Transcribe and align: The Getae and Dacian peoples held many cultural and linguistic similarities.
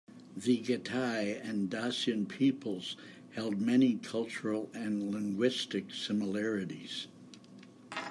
The 0.35 0.57
Getae 0.59 1.39
and 1.47 1.69
Dacian 1.69 2.25
peoples 2.25 2.97
held 3.33 3.61
many 3.61 3.97
cultural 4.01 4.71
and 4.73 5.11
linguistic 5.11 5.93
similarities. 5.93 7.05